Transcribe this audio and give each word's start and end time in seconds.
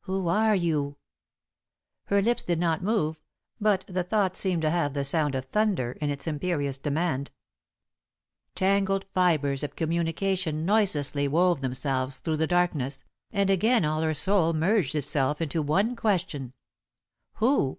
"Who 0.00 0.26
are 0.26 0.56
you?" 0.56 0.96
Her 2.06 2.20
lips 2.20 2.42
did 2.42 2.58
not 2.58 2.82
move, 2.82 3.20
but 3.60 3.84
the 3.86 4.02
thought 4.02 4.36
seemed 4.36 4.62
to 4.62 4.70
have 4.72 4.92
the 4.92 5.04
sound 5.04 5.36
of 5.36 5.44
thunder 5.44 5.92
in 6.00 6.10
its 6.10 6.26
imperious 6.26 6.78
demand. 6.78 7.30
Tangled 8.56 9.04
fibres 9.14 9.62
of 9.62 9.76
communication 9.76 10.64
noiselessly 10.66 11.28
wove 11.28 11.60
themselves 11.60 12.18
through 12.18 12.38
the 12.38 12.48
darkness, 12.48 13.04
and 13.30 13.50
again 13.50 13.84
all 13.84 14.00
her 14.00 14.14
soul 14.14 14.52
merged 14.52 14.96
itself 14.96 15.40
into 15.40 15.62
one 15.62 15.94
question 15.94 16.54
"Who? 17.34 17.78